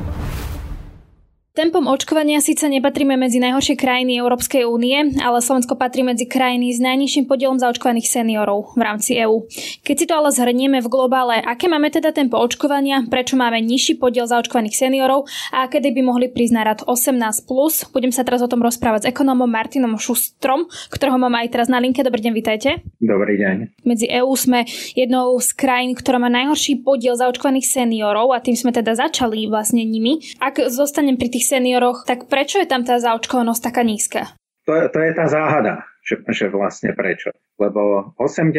[1.55, 6.83] Tempom očkovania síce nepatríme medzi najhoršie krajiny Európskej únie, ale Slovensko patrí medzi krajiny s
[6.83, 9.47] najnižším podielom zaočkovaných seniorov v rámci EÚ.
[9.87, 14.03] Keď si to ale zhrnieme v globále, aké máme teda tempo očkovania, prečo máme nižší
[14.03, 17.47] podiel zaočkovaných seniorov a kedy by mohli prísť na rad 18+.
[17.95, 21.79] Budem sa teraz o tom rozprávať s ekonomom Martinom Šustrom, ktorého mám aj teraz na
[21.79, 22.03] linke.
[22.03, 22.83] Dobrý deň, vitajte.
[22.99, 23.87] Dobrý deň.
[23.87, 24.67] Medzi EÚ sme
[24.99, 29.87] jednou z krajín, ktorá má najhorší podiel zaočkovaných seniorov a tým sme teda začali vlastne
[29.87, 30.19] nimi.
[30.43, 34.33] Ak zostanem pri tých tých senioroch, tak prečo je tam tá zaočkovanosť taká nízka?
[34.65, 37.37] To, to je tá záhada, že, že vlastne prečo.
[37.61, 38.57] Lebo 80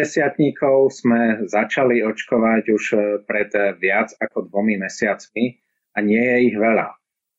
[0.93, 5.58] sme začali očkovať už eh, pred eh, viac ako dvomi mesiacmi
[5.98, 6.93] a nie je ich veľa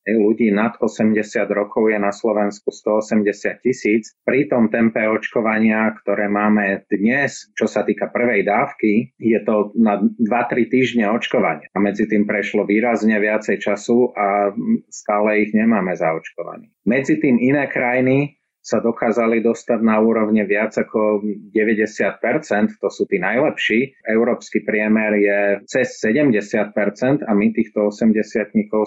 [0.07, 1.19] ľudí nad 80
[1.51, 4.15] rokov je na Slovensku 180 tisíc.
[4.23, 9.99] Pri tom tempe očkovania, ktoré máme dnes, čo sa týka prvej dávky, je to na
[9.99, 11.67] 2-3 týždne očkovania.
[11.75, 14.55] A medzi tým prešlo výrazne viacej času a
[14.87, 16.71] stále ich nemáme zaočkovaní.
[16.87, 21.23] Medzi tým iné krajiny sa dokázali dostať na úrovne viac ako
[21.55, 24.03] 90%, to sú tí najlepší.
[24.03, 25.39] Európsky priemer je
[25.71, 26.75] cez 70%
[27.23, 28.19] a my týchto 80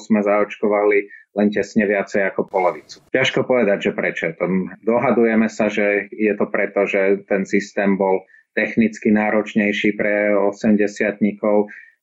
[0.03, 0.99] sme zaočkovali
[1.39, 2.99] len tesne viacej ako polovicu.
[3.15, 4.35] Ťažko povedať, že prečo.
[4.83, 11.23] Dohadujeme sa, že je to preto, že ten systém bol technicky náročnejší pre 80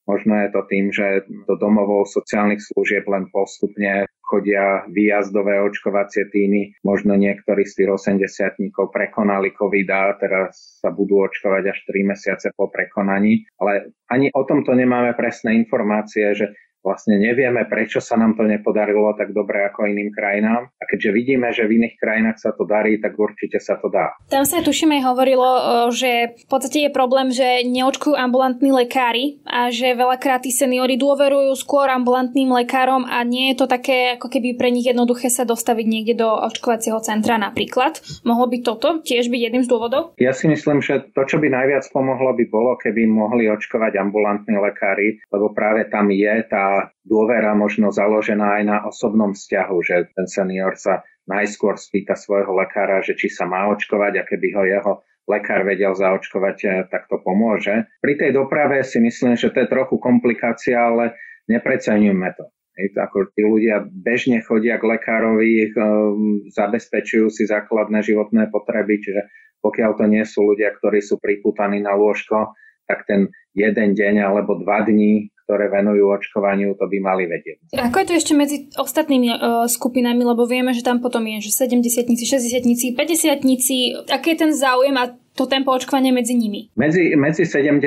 [0.07, 6.79] Možno je to tým, že do domovov sociálnych služieb len postupne chodia výjazdové očkovacie týmy.
[6.83, 12.47] Možno niektorí z tých 80 prekonali COVID a teraz sa budú očkovať až 3 mesiace
[12.55, 13.47] po prekonaní.
[13.59, 16.55] Ale ani o tomto nemáme presné informácie, že
[16.87, 20.71] vlastne nevieme, prečo sa nám to nepodarilo tak dobre ako iným krajinám.
[20.79, 24.15] A keďže vidíme, že v iných krajinách sa to darí, tak určite sa to dá.
[24.31, 25.49] Tam sa tuším aj hovorilo,
[25.91, 31.57] že v podstate je problém, že neočkujú ambulantní lekári a že veľakrát tí seniory dôverujú
[31.59, 35.87] skôr ambulantným lekárom a nie je to také, ako keby pre nich jednoduché sa dostaviť
[35.89, 37.99] niekde do očkovacieho centra napríklad.
[38.23, 40.13] Mohlo by toto tiež byť jedným z dôvodov?
[40.21, 44.61] Ja si myslím, že to, čo by najviac pomohlo, by bolo, keby mohli očkovať ambulantní
[44.61, 50.27] lekári, lebo práve tam je tá dôvera možno založená aj na osobnom vzťahu, že ten
[50.27, 54.93] senior sa najskôr spýta svojho lekára, že či sa má očkovať a keby ho jeho
[55.27, 57.91] lekár vedel zaočkovať, eh, tak to pomôže.
[57.99, 61.19] Pri tej doprave si myslím, že to je trochu komplikácia, ale
[61.51, 62.47] nepreceňujme to.
[62.77, 69.25] Ako tí ľudia bežne chodia k lekárovi, um, zabezpečujú si základné životné potreby, čiže
[69.65, 72.53] pokiaľ to nie sú ľudia, ktorí sú priputaní na lôžko,
[72.85, 77.71] tak ten jeden deň alebo dva dní ktoré venujú očkovaniu, to by mali vedieť.
[77.79, 79.39] Ako je to ešte medzi ostatnými uh,
[79.71, 84.99] skupinami, lebo vieme, že tam potom je, že 70 60 50 aký je ten záujem
[84.99, 86.75] a to tempo očkovania medzi nimi?
[86.75, 87.79] Medzi, medzi 70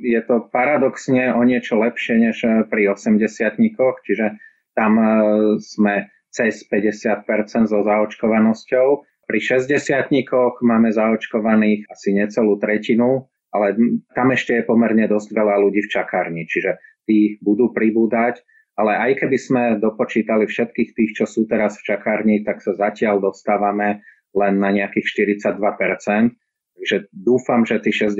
[0.00, 2.36] je to paradoxne o niečo lepšie než
[2.72, 3.20] pri 80
[4.08, 4.26] čiže
[4.72, 8.88] tam uh, sme cez 50% so zaočkovanosťou.
[9.28, 9.76] Pri 60
[10.64, 13.74] máme zaočkovaných asi necelú tretinu ale
[14.14, 18.42] tam ešte je pomerne dosť veľa ľudí v čakárni, čiže tí budú pribúdať,
[18.78, 23.20] ale aj keby sme dopočítali všetkých tých, čo sú teraz v čakárni, tak sa zatiaľ
[23.20, 24.00] dostávame
[24.32, 26.32] len na nejakých 42%.
[26.80, 28.16] Takže dúfam, že tí 60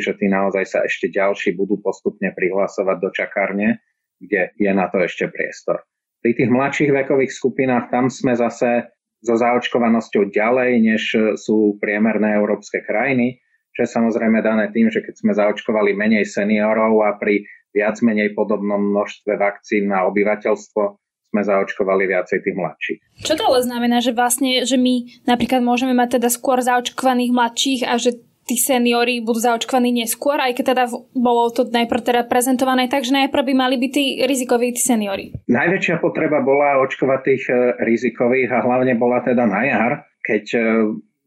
[0.00, 3.84] že tí naozaj sa ešte ďalší budú postupne prihlasovať do čakárne,
[4.16, 5.84] kde je na to ešte priestor.
[6.24, 8.88] Pri tých mladších vekových skupinách tam sme zase
[9.20, 11.02] so zaočkovanosťou ďalej, než
[11.36, 13.40] sú priemerné európske krajiny,
[13.74, 18.34] čo je samozrejme dané tým, že keď sme zaočkovali menej seniorov a pri viac menej
[18.34, 20.82] podobnom množstve vakcín na obyvateľstvo
[21.30, 22.98] sme zaočkovali viacej tých mladších.
[23.22, 27.80] Čo to ale znamená, že vlastne, že my napríklad môžeme mať teda skôr zaočkovaných mladších
[27.86, 28.18] a že
[28.50, 33.14] tí seniori budú zaočkovaní neskôr, aj keď teda bolo to najprv teda prezentované tak, že
[33.14, 35.30] najprv by mali byť tí rizikoví tí seniori.
[35.46, 37.54] Najväčšia potreba bola očkovať tých e,
[37.86, 39.92] rizikových a hlavne bola teda na jar,
[40.26, 40.60] keď e,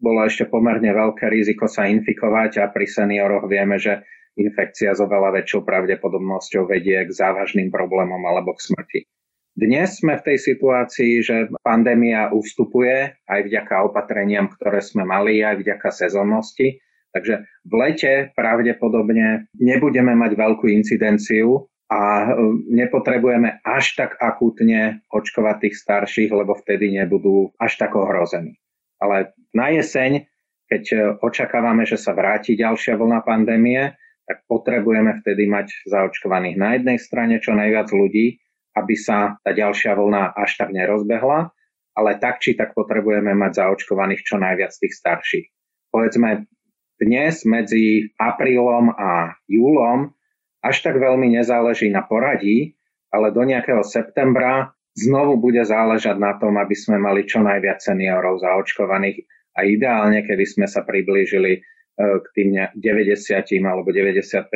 [0.03, 4.03] bolo ešte pomerne veľké riziko sa infikovať a pri senioroch vieme, že
[4.35, 8.99] infekcia s oveľa väčšou pravdepodobnosťou vedie k závažným problémom alebo k smrti.
[9.53, 15.61] Dnes sme v tej situácii, že pandémia ustupuje aj vďaka opatreniam, ktoré sme mali, aj
[15.61, 16.81] vďaka sezónnosti.
[17.13, 22.27] Takže v lete pravdepodobne nebudeme mať veľkú incidenciu a e,
[22.73, 28.57] nepotrebujeme až tak akútne očkovať tých starších, lebo vtedy nebudú až tak ohrození.
[29.03, 30.23] Ale na jeseň,
[30.71, 36.79] keď e, očakávame, že sa vráti ďalšia vlna pandémie, tak potrebujeme vtedy mať zaočkovaných na
[36.79, 38.39] jednej strane čo najviac ľudí
[38.73, 41.53] aby sa tá ďalšia vlna až tak nerozbehla,
[41.93, 45.45] ale tak či tak potrebujeme mať zaočkovaných čo najviac tých starších.
[45.93, 46.49] Povedzme,
[46.97, 50.09] dnes medzi aprílom a júlom
[50.65, 52.73] až tak veľmi nezáleží na poradí,
[53.13, 58.41] ale do nejakého septembra znovu bude záležať na tom, aby sme mali čo najviac seniorov
[58.41, 59.25] zaočkovaných
[59.57, 61.59] a ideálne, keby sme sa priblížili e,
[61.97, 63.33] k tým 90
[63.65, 64.49] alebo 95%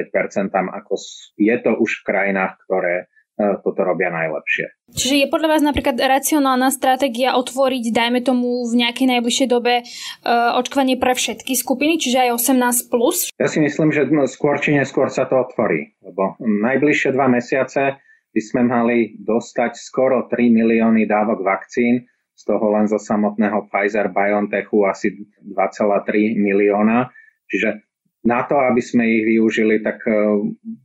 [0.53, 0.93] ako
[1.37, 4.65] je to už v krajinách, ktoré E, toto robia najlepšie.
[4.97, 10.57] Čiže je podľa vás napríklad racionálna stratégia otvoriť, dajme tomu v nejakej najbližšej dobe uh,
[10.57, 12.89] očkovanie pre všetky skupiny, čiže aj 18+.
[12.89, 13.29] Plus?
[13.37, 18.41] Ja si myslím, že skôr či neskôr sa to otvorí, lebo najbližšie dva mesiace by
[18.43, 22.05] sme mali dostať skoro 3 milióny dávok vakcín,
[22.37, 27.09] z toho len zo samotného Pfizer-BioNTechu asi 2,3 milióna.
[27.49, 27.81] Čiže
[28.29, 30.13] na to, aby sme ich využili, tak e,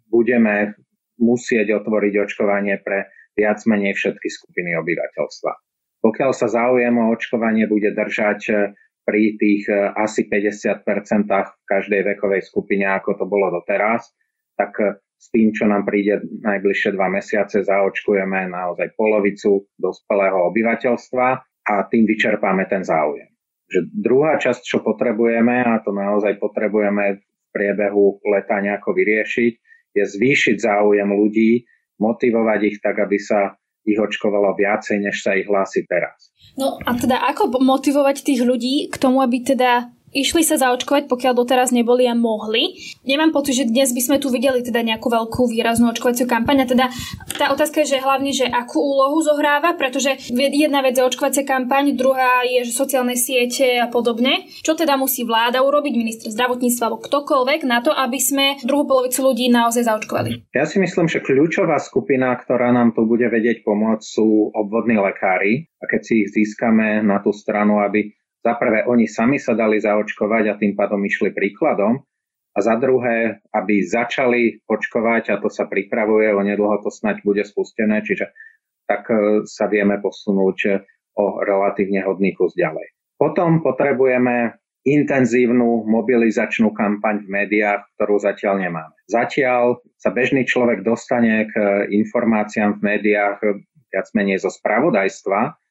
[0.09, 0.73] budeme
[1.21, 5.53] musieť otvoriť očkovanie pre viac menej všetky skupiny obyvateľstva.
[6.03, 8.57] Pokiaľ sa záujem o očkovanie bude držať eh,
[9.07, 10.83] pri tých eh, asi 50%
[11.31, 14.11] v každej vekovej skupine, ako to bolo doteraz,
[14.59, 14.77] tak
[15.23, 21.27] s tým, čo nám príde najbližšie dva mesiace, zaočkujeme naozaj polovicu dospelého obyvateľstva
[21.63, 23.31] a tým vyčerpáme ten záujem.
[23.71, 29.53] Že druhá časť, čo potrebujeme, a to naozaj potrebujeme v priebehu leta nejako vyriešiť,
[29.95, 31.71] je zvýšiť záujem ľudí,
[32.03, 33.55] motivovať ich tak, aby sa
[33.87, 36.35] ich očkovalo viacej, než sa ich hlási teraz.
[36.59, 41.33] No a teda ako motivovať tých ľudí k tomu, aby teda išli sa zaočkovať, pokiaľ
[41.33, 42.79] doteraz neboli a mohli.
[43.03, 46.65] Nemám pocit, že dnes by sme tu videli teda nejakú veľkú výraznú očkovaciu kampaň.
[46.65, 46.87] A teda
[47.41, 51.97] tá otázka je, že hlavne, že akú úlohu zohráva, pretože jedna vec je očkovacia kampaň,
[51.97, 54.47] druhá je, že sociálne siete a podobne.
[54.61, 59.25] Čo teda musí vláda urobiť, minister zdravotníctva alebo ktokoľvek na to, aby sme druhú polovicu
[59.25, 60.53] ľudí naozaj zaočkovali?
[60.53, 65.73] Ja si myslím, že kľúčová skupina, ktorá nám tu bude vedieť pomôcť, sú obvodní lekári.
[65.83, 69.79] A keď si ich získame na tú stranu, aby za prvé, oni sami sa dali
[69.79, 72.03] zaočkovať a tým pádom išli príkladom.
[72.53, 78.05] A za druhé, aby začali očkovať, a to sa pripravuje, onedlho to snať bude spustené,
[78.05, 78.29] čiže
[78.85, 80.71] tak e, sa vieme posunúť e,
[81.17, 82.93] o relatívne hodný kus ďalej.
[83.17, 88.97] Potom potrebujeme intenzívnu mobilizačnú kampaň v médiách, ktorú zatiaľ nemáme.
[89.07, 93.39] Zatiaľ sa bežný človek dostane k informáciám v médiách
[93.95, 95.62] viac menej zo spravodajstva,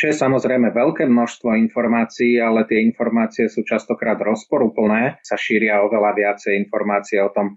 [0.00, 5.20] čo je samozrejme veľké množstvo informácií, ale tie informácie sú častokrát rozporuplné.
[5.20, 7.54] Sa šíria oveľa viacej informácie o tom, e,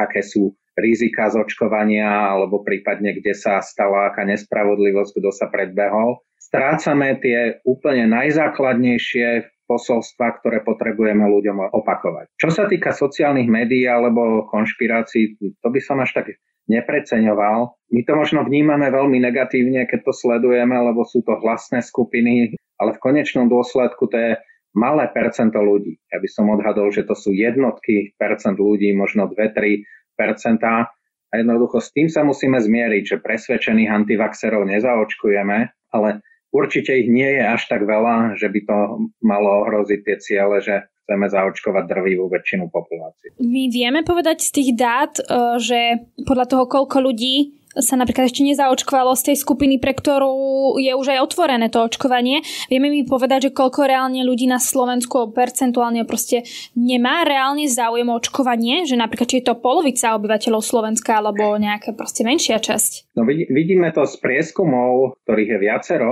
[0.00, 6.24] aké sú rizika z očkovania alebo prípadne kde sa stala aká nespravodlivosť, kto sa predbehol.
[6.40, 12.32] Strácame tie úplne najzákladnejšie posolstva, ktoré potrebujeme ľuďom opakovať.
[12.40, 17.78] Čo sa týka sociálnych médií alebo konšpirácií, to by som až tak nepreceňoval.
[17.94, 22.94] My to možno vnímame veľmi negatívne, keď to sledujeme, lebo sú to hlasné skupiny, ale
[22.94, 24.32] v konečnom dôsledku to je
[24.76, 25.96] malé percento ľudí.
[26.12, 29.86] Ja by som odhadol, že to sú jednotky percent ľudí, možno 2-3
[30.18, 30.92] percentá.
[31.30, 35.58] A jednoducho s tým sa musíme zmieriť, že presvedčených antivaxerov nezaočkujeme,
[35.90, 36.08] ale
[36.54, 38.78] určite ich nie je až tak veľa, že by to
[39.24, 43.30] malo ohroziť tie ciele, že chceme zaočkovať drvivú väčšinu populácie.
[43.38, 45.22] My vieme povedať z tých dát, e,
[45.62, 50.92] že podľa toho, koľko ľudí sa napríklad ešte nezaočkovalo z tej skupiny, pre ktorú je
[50.96, 52.40] už aj otvorené to očkovanie.
[52.72, 58.16] Vieme mi povedať, že koľko reálne ľudí na Slovensku percentuálne proste nemá reálne záujem o
[58.16, 63.12] očkovanie, že napríklad či je to polovica obyvateľov Slovenska alebo nejaká proste menšia časť.
[63.12, 66.10] No vidíme to z prieskumov, ktorých je viacero,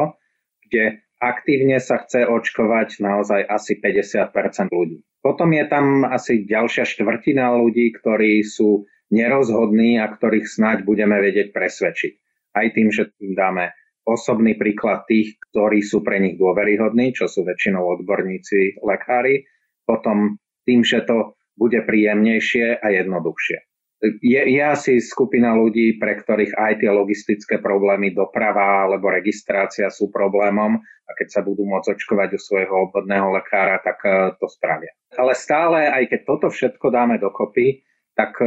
[0.68, 5.01] kde aktívne sa chce očkovať naozaj asi 50% ľudí.
[5.25, 11.57] Potom je tam asi ďalšia štvrtina ľudí, ktorí sú nerozhodní a ktorých snáď budeme vedieť
[11.57, 12.12] presvedčiť.
[12.55, 13.72] Aj tým, že tým dáme
[14.05, 19.49] osobný príklad tých, ktorí sú pre nich dôveryhodní, čo sú väčšinou odborníci, lekári,
[19.89, 20.37] potom
[20.68, 23.74] tým, že to bude príjemnejšie a jednoduchšie.
[24.20, 30.12] Je, je asi skupina ľudí, pre ktorých aj tie logistické problémy, doprava alebo registrácia sú
[30.12, 34.92] problémom a keď sa budú môcť očkovať u svojho obvodného lekára, tak eh, to spravia.
[35.16, 38.46] Ale stále, aj keď toto všetko dáme dokopy, tak e,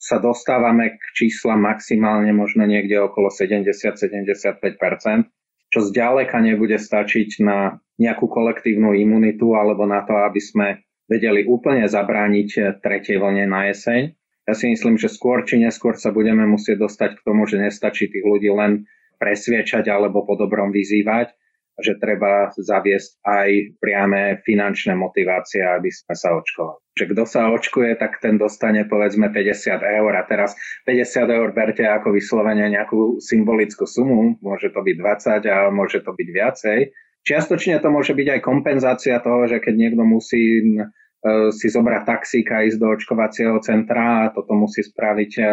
[0.00, 5.28] sa dostávame k číslam maximálne možno niekde okolo 70-75%,
[5.70, 10.66] čo zďaleka nebude stačiť na nejakú kolektívnu imunitu alebo na to, aby sme
[11.10, 14.14] vedeli úplne zabrániť tretej vlne na jeseň.
[14.50, 18.10] Ja si myslím, že skôr či neskôr sa budeme musieť dostať k tomu, že nestačí
[18.10, 18.82] tých ľudí len
[19.22, 21.30] presviečať alebo po dobrom vyzývať,
[21.78, 23.48] že treba zaviesť aj
[23.78, 26.82] priame finančné motivácie, aby sme sa očkovali.
[26.98, 31.86] Že kto sa očkuje, tak ten dostane povedzme 50 eur a teraz 50 eur berte
[31.86, 36.78] ako vyslovene nejakú symbolickú sumu, môže to byť 20 a môže to byť viacej.
[37.22, 40.74] Čiastočne to môže byť aj kompenzácia toho, že keď niekto musí
[41.52, 45.44] si zobrať taxík a ísť do očkovacieho centra a toto musí spraviť e,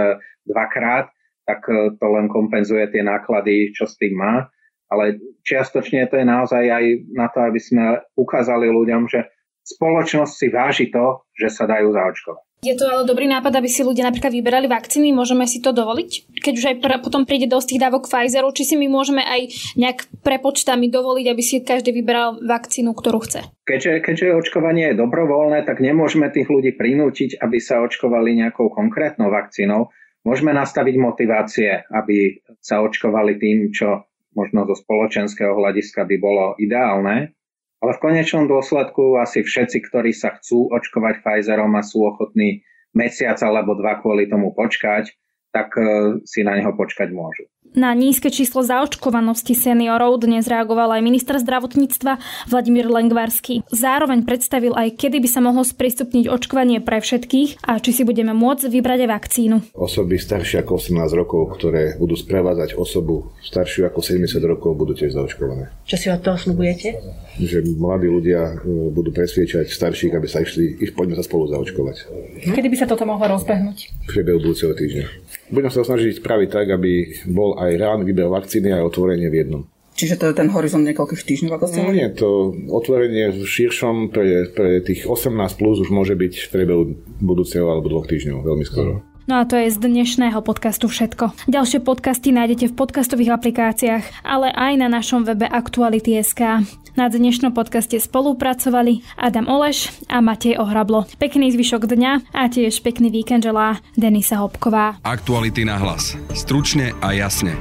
[0.48, 1.12] dvakrát,
[1.44, 4.48] tak e, to len kompenzuje tie náklady, čo s tým má.
[4.88, 9.28] Ale čiastočne to je naozaj aj na to, aby sme ukázali ľuďom, že
[9.68, 12.48] spoločnosť si váži to, že sa dajú zaočkovať.
[12.66, 16.42] Je to ale dobrý nápad, aby si ľudia napríklad vyberali vakcíny, môžeme si to dovoliť?
[16.42, 19.54] Keď už aj pr- potom príde dosť tých dávok Pfizeru, či si my môžeme aj
[19.78, 23.46] nejak prepočtami dovoliť, aby si každý vyberal vakcínu, ktorú chce?
[23.62, 29.30] Keďže, keďže očkovanie je dobrovoľné, tak nemôžeme tých ľudí prinútiť, aby sa očkovali nejakou konkrétnou
[29.30, 29.94] vakcínou.
[30.26, 34.02] Môžeme nastaviť motivácie, aby sa očkovali tým, čo
[34.34, 37.37] možno zo spoločenského hľadiska by bolo ideálne,
[37.78, 42.66] ale v konečnom dôsledku asi všetci, ktorí sa chcú očkovať Pfizerom a sú ochotní
[42.98, 45.14] mesiac alebo dva kvôli tomu počkať,
[45.54, 47.46] tak e, si na neho počkať môžu.
[47.78, 52.18] Na nízke číslo zaočkovanosti seniorov dnes reagoval aj minister zdravotníctva
[52.50, 53.62] Vladimír Lengvarský.
[53.70, 58.34] Zároveň predstavil aj, kedy by sa mohlo sprístupniť očkovanie pre všetkých a či si budeme
[58.34, 59.56] môcť vybrať aj vakcínu.
[59.78, 65.14] Osoby staršie ako 18 rokov, ktoré budú sprevádzať osobu staršiu ako 70 rokov, budú tiež
[65.14, 65.70] zaočkované.
[65.86, 66.98] Čo si od toho slúbujete?
[67.38, 72.10] Že mladí ľudia e, budú presviečať starších, aby sa išli, ich poďme sa spolu zaočkovať.
[72.42, 74.10] Kedy by sa toto mohlo rozbehnúť?
[74.10, 75.38] V priebehu budúceho týždňa.
[75.48, 79.62] Budem sa snažiť spraviť tak, aby bol aj reálny výber vakcíny a otvorenie v jednom.
[79.98, 84.14] Čiže to je ten horizont niekoľkých týždňov, ako ste No nie, to otvorenie v širšom
[84.14, 86.84] pre, pre tých 18 plus už môže byť v priebehu
[87.18, 89.02] budúceho alebo dvoch týždňov, veľmi skoro.
[89.28, 91.52] No a to je z dnešného podcastu všetko.
[91.52, 96.64] Ďalšie podcasty nájdete v podcastových aplikáciách, ale aj na našom webe Aktuality.sk.
[96.96, 101.04] Na dnešnom podcaste spolupracovali Adam Oleš a Matej Ohrablo.
[101.20, 104.96] Pekný zvyšok dňa a tiež pekný víkend želá Denisa Hopková.
[105.04, 106.16] Aktuality na hlas.
[106.32, 107.52] Stručne a jasne.